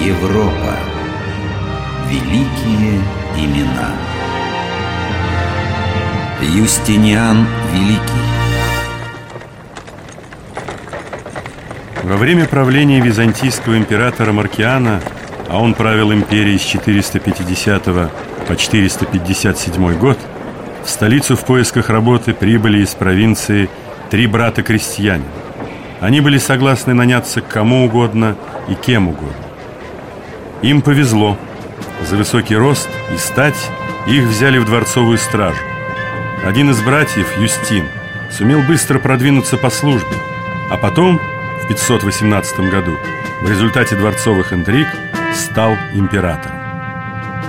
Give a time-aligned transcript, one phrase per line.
[0.00, 0.76] Европа.
[2.08, 3.00] Великие
[3.36, 3.90] имена.
[6.40, 8.02] Юстиниан Великий.
[12.04, 15.00] Во время правления византийского императора Маркиана,
[15.48, 17.84] а он правил империей с 450
[18.46, 20.18] по 457 год,
[20.84, 23.68] в столицу в поисках работы прибыли из провинции
[24.10, 25.24] три брата-крестьяне.
[26.00, 28.36] Они были согласны наняться кому угодно
[28.68, 29.47] и кем угодно.
[30.62, 31.38] Им повезло.
[32.08, 33.70] За высокий рост и стать
[34.06, 35.62] их взяли в дворцовую стражу.
[36.44, 37.86] Один из братьев, Юстин,
[38.30, 40.16] сумел быстро продвинуться по службе,
[40.70, 41.20] а потом,
[41.62, 42.96] в 518 году,
[43.40, 44.88] в результате дворцовых интриг,
[45.34, 46.56] стал императором.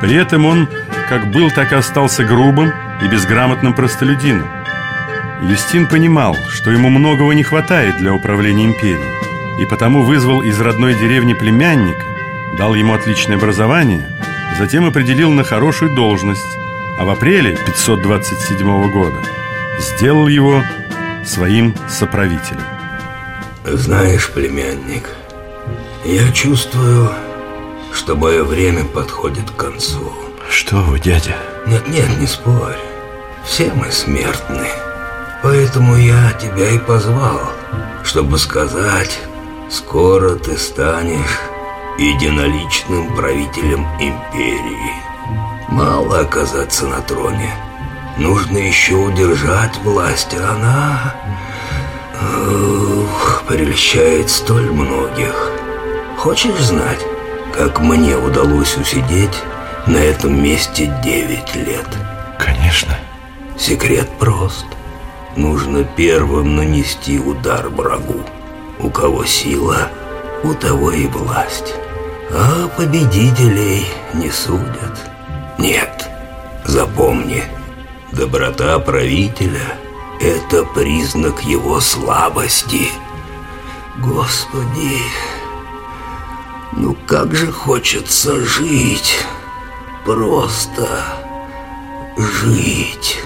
[0.00, 0.68] При этом он
[1.08, 2.72] как был, так и остался грубым
[3.02, 4.48] и безграмотным простолюдином.
[5.42, 10.94] Юстин понимал, что ему многого не хватает для управления империей, и потому вызвал из родной
[10.94, 12.11] деревни племянника,
[12.58, 14.06] дал ему отличное образование,
[14.58, 16.40] затем определил на хорошую должность,
[16.98, 19.16] а в апреле 527 года
[19.78, 20.62] сделал его
[21.24, 22.62] своим соправителем.
[23.64, 25.08] Знаешь, племянник,
[26.04, 27.10] я чувствую,
[27.92, 30.12] что мое время подходит к концу.
[30.50, 31.36] Что вы, дядя?
[31.66, 32.76] Нет-нет, не спорь.
[33.44, 34.66] Все мы смертны.
[35.42, 37.52] Поэтому я тебя и позвал,
[38.04, 39.18] чтобы сказать,
[39.70, 41.40] скоро ты станешь
[41.98, 44.92] единоличным правителем империи.
[45.68, 47.54] Мало оказаться на троне.
[48.18, 51.14] Нужно еще удержать власть, а она
[52.22, 55.50] ух, прельщает столь многих.
[56.18, 57.00] Хочешь знать,
[57.56, 59.42] как мне удалось усидеть
[59.86, 61.86] на этом месте 9 лет?
[62.38, 62.98] Конечно.
[63.58, 64.66] Секрет прост.
[65.36, 68.20] Нужно первым нанести удар врагу.
[68.78, 69.88] У кого сила,
[70.44, 71.74] у того и власть.
[72.30, 75.10] А победителей не судят.
[75.58, 76.08] Нет,
[76.64, 77.42] запомни,
[78.12, 79.76] доброта правителя–
[80.20, 82.88] это признак его слабости.
[83.98, 84.98] Господи,
[86.72, 89.18] ну как же хочется жить,
[90.04, 90.88] просто
[92.16, 93.18] жить.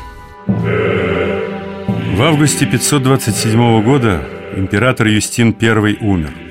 [2.16, 4.26] В августе 527 года
[4.56, 6.46] император Юстин I умер.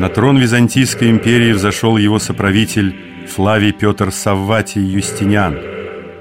[0.00, 2.96] На трон Византийской империи взошел его соправитель
[3.28, 5.58] Флавий Петр Савватий Юстиниан,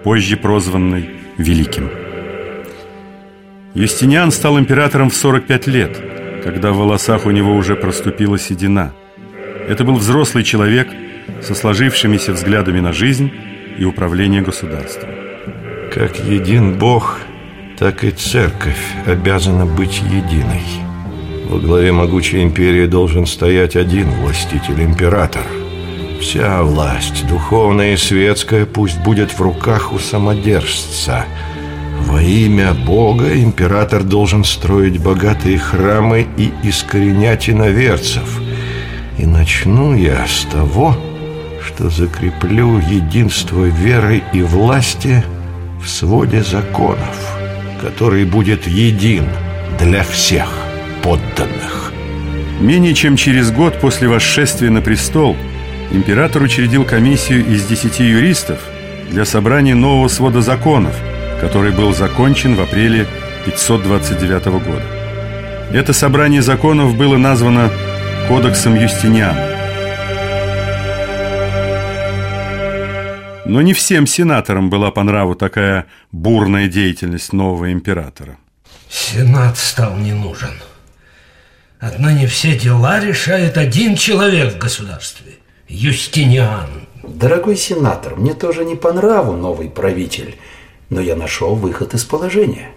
[0.03, 1.89] позже прозванный Великим.
[3.73, 5.97] Юстиниан стал императором в 45 лет,
[6.43, 8.91] когда в волосах у него уже проступила седина.
[9.69, 10.89] Это был взрослый человек
[11.41, 13.31] со сложившимися взглядами на жизнь
[13.77, 15.09] и управление государством.
[15.93, 17.21] Как един Бог,
[17.77, 20.88] так и церковь обязана быть единой.
[21.49, 25.41] Во главе могучей империи должен стоять один властитель-император.
[26.21, 31.25] Вся власть, духовная и светская, пусть будет в руках у самодержца.
[32.05, 38.39] Во имя Бога император должен строить богатые храмы и искоренять иноверцев.
[39.17, 40.95] И начну я с того,
[41.65, 45.23] что закреплю единство веры и власти
[45.81, 47.35] в своде законов,
[47.81, 49.25] который будет един
[49.79, 50.58] для всех
[51.03, 51.93] подданных.
[52.59, 55.35] Менее чем через год после восшествия на престол
[55.91, 58.59] император учредил комиссию из десяти юристов
[59.09, 60.95] для собрания нового свода законов,
[61.39, 63.07] который был закончен в апреле
[63.45, 64.83] 529 года.
[65.71, 67.71] Это собрание законов было названо
[68.27, 69.59] Кодексом Юстиниана.
[73.45, 78.37] Но не всем сенаторам была по нраву такая бурная деятельность нового императора.
[78.89, 80.51] Сенат стал не нужен.
[81.79, 85.33] Отныне все дела решает один человек в государстве–
[85.67, 86.69] Юстиниан.
[87.03, 90.35] Дорогой сенатор, мне тоже не по нраву новый правитель,
[90.89, 92.71] но я нашел выход из положения.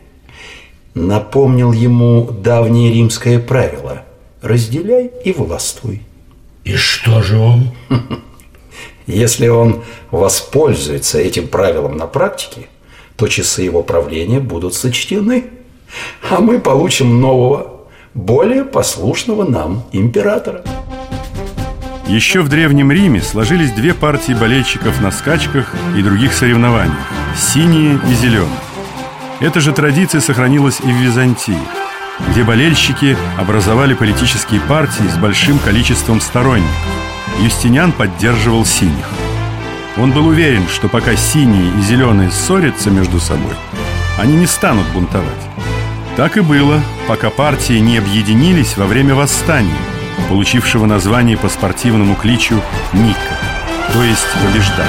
[0.94, 4.04] Напомнил ему давнее римское правило–
[4.42, 6.02] разделяй и властвуй.
[6.64, 7.70] И что же он?
[9.06, 12.68] Если он воспользуется этим правилом на практике,
[13.16, 15.46] то часы его правления будут сочтены,
[16.28, 17.71] а мы получим нового,
[18.14, 20.62] более послушного нам императора.
[22.06, 26.98] Еще в Древнем Риме сложились две партии болельщиков на скачках и других соревнованиях–
[27.36, 28.50] синие и зеленые.
[29.40, 31.56] Эта же традиция сохранилась и в Византии,
[32.28, 36.70] где болельщики образовали политические партии с большим количеством сторонников.
[37.40, 39.08] Юстиниан поддерживал синих.
[39.96, 43.54] Он был уверен, что пока синие и зеленые ссорятся между собой,
[44.18, 45.51] они не станут бунтовать.
[46.16, 49.70] Так и было, пока партии не объединились во время восстания,
[50.28, 52.60] получившего название по спортивному кличу
[52.92, 53.38] Ника,
[53.94, 54.86] то есть побеждай.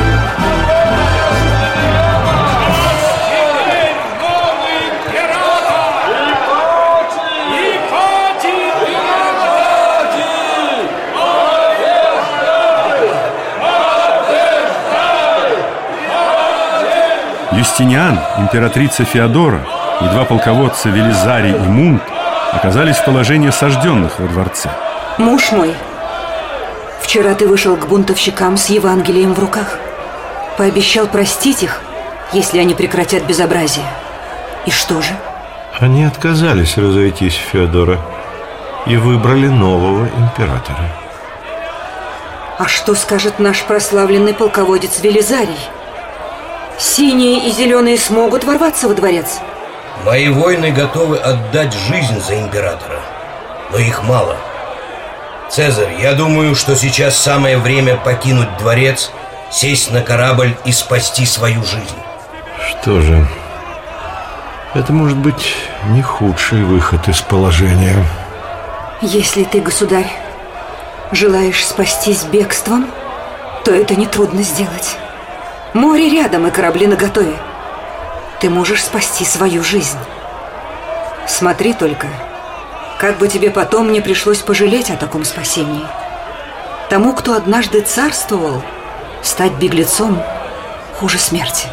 [17.54, 19.66] Юстиниан, императрица Феодора
[20.02, 22.04] и два полководца Велизарий и Мунт
[22.52, 24.70] оказались в положении осажденных во дворце.
[25.18, 25.74] Муж мой,
[27.02, 29.78] вчера ты вышел к бунтовщикам с Евангелием в руках.
[30.58, 31.82] Пообещал простить их,
[32.32, 33.86] если они прекратят безобразие.
[34.66, 35.14] И что же?
[35.80, 38.00] Они отказались разойтись, Феодора,
[38.86, 40.90] и выбрали нового императора.
[42.60, 45.60] А что скажет наш прославленный полководец Велизарий?
[46.78, 49.40] Синие и зеленые смогут ворваться во дворец?
[50.06, 53.00] Мои воины готовы отдать жизнь за императора,
[53.72, 54.36] но их мало.
[55.50, 59.12] Цезарь, я думаю, что сейчас самое время покинуть дворец,
[59.50, 61.96] сесть на корабль и спасти свою жизнь.
[62.68, 63.26] Что же,
[64.74, 65.56] это может быть
[65.90, 67.96] не худший выход из положения.
[69.02, 70.12] Если ты, государь,
[71.14, 72.88] желаешь спастись бегством,
[73.64, 74.98] то это нетрудно сделать.
[75.74, 77.36] Море рядом и корабли наготове.
[78.44, 79.98] Ты можешь спасти свою жизнь.
[81.26, 82.08] Смотри только,
[83.00, 85.86] как бы тебе потом не пришлось пожалеть о таком спасении.
[86.90, 88.62] Тому, кто однажды царствовал,
[89.22, 90.22] стать беглецом
[91.00, 91.68] хуже смерти.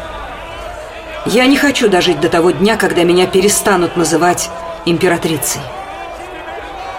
[1.25, 4.49] Я не хочу дожить до того дня, когда меня перестанут называть
[4.85, 5.59] императрицей.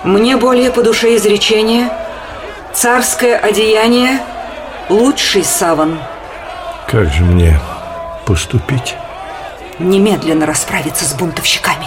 [0.04, 1.88] Мне более по душе изречение
[2.74, 4.20] «Царское одеяние–
[4.90, 5.98] лучший саван».
[6.90, 7.58] Как же мне
[8.26, 8.96] поступить?
[9.78, 11.86] Немедленно расправиться с бунтовщиками.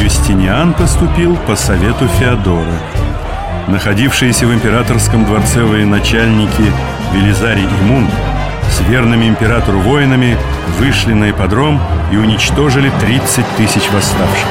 [0.00, 2.80] Юстиниан поступил по совету Феодора.
[3.68, 6.72] Находившиеся в императорском дворце военачальники
[7.12, 8.08] Велизарий и Мун
[8.70, 10.36] с верными императору воинами
[10.78, 11.80] вышли на ипподром
[12.12, 14.48] и уничтожили 30 тысяч восставших.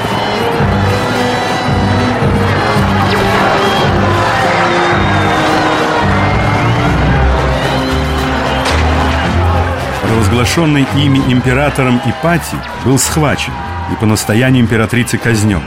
[10.35, 13.53] Провозглашенный ими императором Ипатий был схвачен
[13.93, 15.61] и по настоянию императрицы казнен.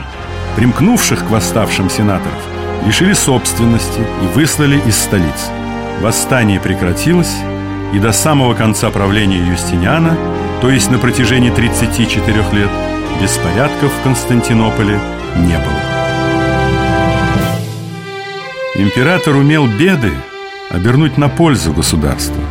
[0.55, 2.37] Примкнувших к восставшим сенаторов
[2.85, 5.47] лишили собственности и выслали из столицы.
[6.01, 7.35] Восстание прекратилось,
[7.95, 10.15] и до самого конца правления Юстиниана,
[10.61, 12.69] то есть на протяжении 34 лет,
[13.19, 14.99] беспорядков в Константинополе
[15.35, 15.81] не было.
[18.75, 20.13] Император умел беды
[20.69, 22.43] обернуть на пользу государства.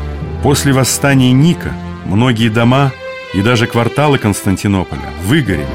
[0.42, 1.72] После восстания Ника
[2.08, 2.90] многие дома
[3.34, 5.66] и даже кварталы Константинополя выгорели.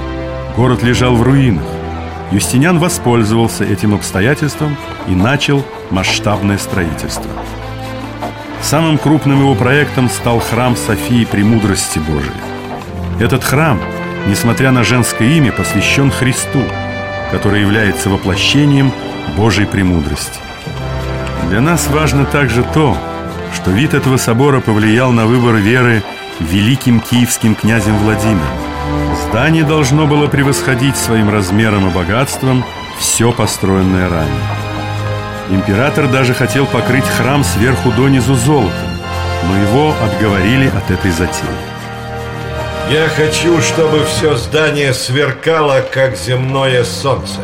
[0.58, 1.64] Город лежал в руинах.
[2.32, 4.76] Юстиниан воспользовался этим обстоятельством
[5.08, 7.30] и начал масштабное строительство.
[8.62, 12.32] Самым крупным его проектом стал храм Софии Премудрости Божией.
[13.20, 13.80] Этот храм,
[14.26, 16.64] несмотря на женское имя, посвящен Христу,
[17.32, 18.92] который является воплощением
[19.38, 20.40] Божьей премудрости.
[21.50, 22.98] Для нас важно также то,
[23.54, 26.02] что вид этого собора повлиял на выбор веры
[26.40, 28.58] великим киевским князем Владимиром.
[29.28, 32.64] Здание должно было превосходить своим размером и богатством
[33.00, 34.44] все построенное ранее.
[35.50, 38.72] Император даже хотел покрыть храм сверху донизу золотом,
[39.48, 41.74] но его отговорили от этой затеи.
[42.90, 47.40] Я хочу, чтобы все здание сверкало, как земное солнце.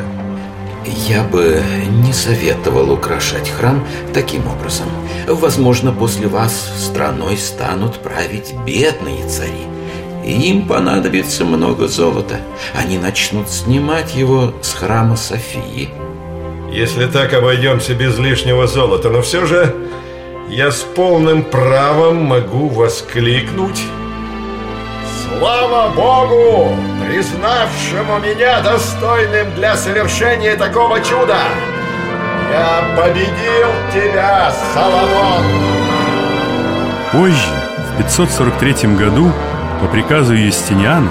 [0.90, 1.62] Я бы
[2.04, 4.88] не советовал украшать храм таким образом.
[5.28, 9.68] Возможно, после вас страной станут править бедные цари.
[10.26, 12.40] Им понадобится много золота.
[12.74, 15.90] Они начнут снимать его с храма Софии.
[16.72, 19.76] Если так обойдемся без лишнего золота, но все же
[20.50, 23.82] я с полным правом могу воскликнуть
[25.40, 26.76] Слава Богу,
[27.08, 31.38] признавшему меня достойным для совершения такого чуда!
[32.52, 35.46] Я победил тебя, Соломон!
[37.14, 39.32] Позже, в 543 году,
[39.80, 41.10] по приказу Юстиниана,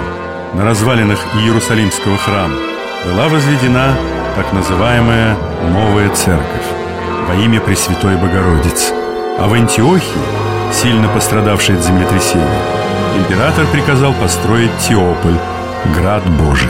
[0.53, 2.55] на развалинах Иерусалимского храма
[3.05, 3.97] была возведена
[4.35, 5.35] так называемая
[5.71, 6.69] Новая Церковь
[7.27, 8.93] во имя Пресвятой Богородицы.
[9.39, 10.21] А в Антиохии,
[10.71, 12.78] сильно пострадавшей от землетрясения,
[13.17, 15.37] император приказал построить Теополь,
[15.95, 16.69] град Божий.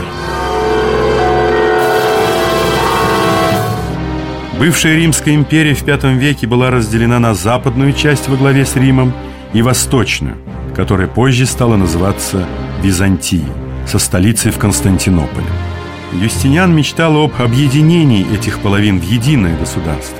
[4.58, 9.14] Бывшая Римская империя в V веке была разделена на западную часть во главе с Римом
[9.54, 10.36] и восточную,
[10.76, 12.44] которая позже стала называться
[12.82, 13.46] Византией,
[13.86, 15.46] со столицей в Константинополе.
[16.12, 20.18] Юстиниан мечтал об объединении этих половин в единое государство.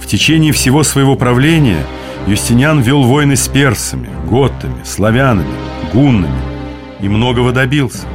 [0.00, 1.84] В течение всего своего правления
[2.26, 5.54] Юстиниан вел войны с персами, готами, славянами,
[5.92, 6.40] гуннами
[7.00, 8.06] и многого добился.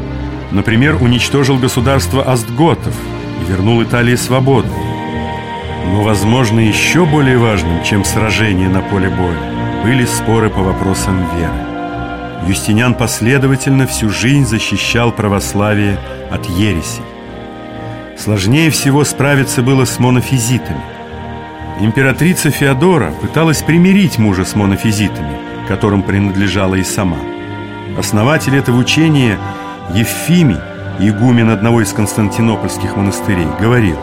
[0.52, 2.96] Например, уничтожил государство Астготов
[3.42, 4.70] и вернул Италии свободу.
[5.92, 12.48] Но, возможно, еще более важным, чем сражение на поле боя, были споры по вопросам веры.
[12.48, 16.00] Юстиниан последовательно всю жизнь защищал православие
[16.32, 17.02] от ереси.
[18.18, 20.97] Сложнее всего справиться было с монофизитами.
[21.80, 27.20] Императрица Феодора пыталась примирить мужа с монофизитами, которым принадлежала и сама.
[27.98, 29.38] Основатель этого учения
[29.94, 30.58] Евфимий,
[31.00, 33.98] игумен одного из константинопольских монастырей, говорил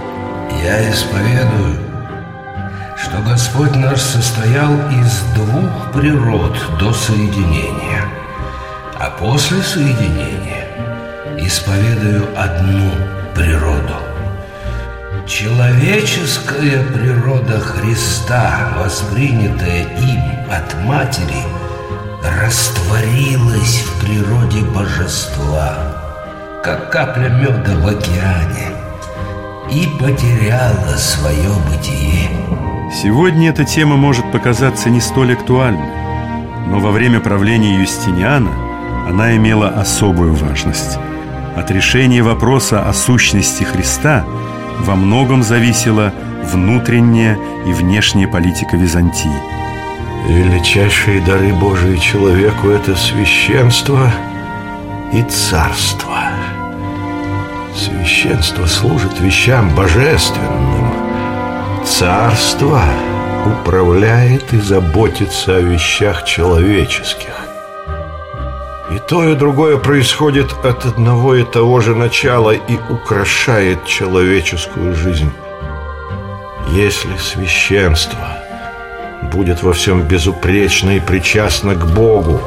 [0.62, 1.78] «Я исповедую,
[2.96, 8.04] что Господь наш состоял из двух природ до соединения–
[9.04, 10.66] а после соединения
[11.38, 12.90] исповедую одну
[13.34, 14.03] природу.
[15.26, 21.42] Человеческая природа Христа, воспринятая им от Матери,
[22.42, 25.76] растворилась в природе Божества,
[26.62, 28.76] как капля меда в океане,
[29.70, 32.28] и потеряла свое бытие.
[32.92, 35.88] Сегодня эта тема может показаться не столь актуальной,
[36.68, 38.50] но во время правления Юстиниана–
[39.06, 40.98] она имела особую важность.
[41.56, 44.24] От решения вопроса о сущности Христа
[44.80, 46.12] во многом зависела
[46.44, 49.30] внутренняя и внешняя политика Византии.
[50.28, 54.10] Величайшие дары Божии человеку– это священство
[55.12, 56.18] и царство.
[57.76, 60.92] Священство служит вещам божественным.
[61.84, 62.82] Царство
[63.46, 67.53] управляет и заботится о вещах человеческих.
[68.94, 75.32] И то, и другое происходит от одного и того же начала и украшает человеческую жизнь.
[76.68, 78.38] Если священство
[79.32, 82.40] будет во всем безупречно и причастно к Богу,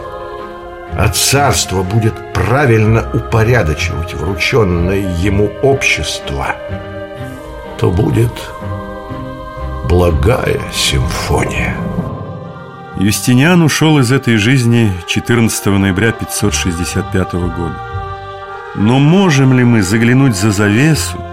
[0.94, 6.56] а царство будет правильно упорядочивать врученное ему общество,
[7.78, 8.32] то будет
[9.90, 11.76] благая симфония.
[13.00, 17.80] Юстиниан ушел из этой жизни 14 ноября 565 года.
[18.74, 21.24] Но можем ли мы заглянуть за завесу,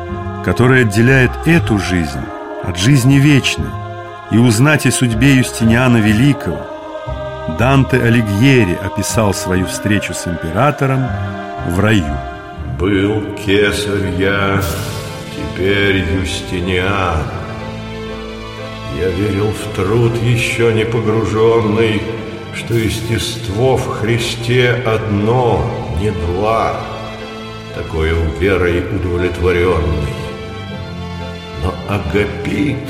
[0.44, 2.20] которая отделяет эту жизнь
[2.62, 3.70] от жизни вечной,
[4.30, 6.60] и узнать о судьбе Юстиниана Великого?
[7.58, 11.06] Данте Алигьери описал свою встречу с императором
[11.68, 12.14] в раю.
[12.78, 14.60] «Был кесарь я,
[15.34, 17.43] теперь Юстиниан».
[18.96, 22.00] Я верил в труд еще не погруженный,
[22.54, 25.68] Что естество в Христе одно,
[26.00, 26.80] не два,
[27.74, 30.14] Такое верой удовлетворенный.
[31.64, 32.88] Но Агапит,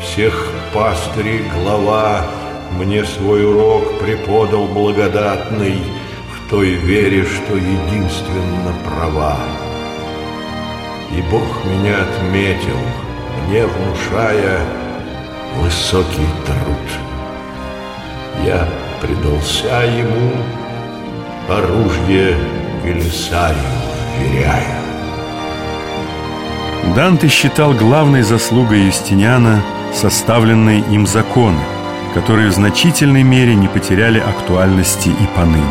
[0.00, 2.24] всех пастырей глава,
[2.78, 5.82] Мне свой урок преподал благодатный
[6.30, 9.38] В той вере, что единственно права.
[11.16, 12.78] И Бог меня отметил,
[13.48, 14.85] мне внушая,
[15.54, 16.86] высокий труд.
[18.44, 18.68] Я
[19.00, 20.32] предался ему,
[21.48, 22.36] оружие
[22.84, 23.56] Велисарию
[24.18, 24.86] вверяя.
[26.94, 29.62] Данте считал главной заслугой Юстиниана
[29.92, 31.60] составленные им законы,
[32.14, 35.64] которые в значительной мере не потеряли актуальности и поныне.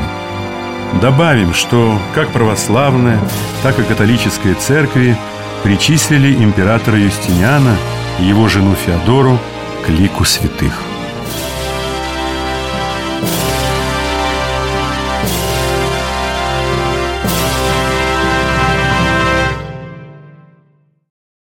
[1.02, 3.20] Добавим, что как православная,
[3.64, 5.18] так и католическая церкви
[5.64, 7.76] причислили императора Юстиниана
[8.20, 9.40] и его жену Феодору
[9.86, 10.95] к лику святых.